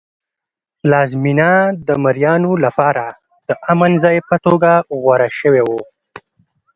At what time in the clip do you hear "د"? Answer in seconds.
1.87-1.89, 3.47-3.49